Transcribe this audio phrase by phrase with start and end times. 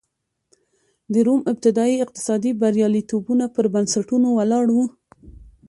[1.13, 4.77] د روم ابتدايي اقتصادي بریالیتوبونه پر بنسټونو ولاړ و